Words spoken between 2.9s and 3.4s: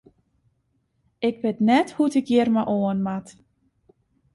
moat.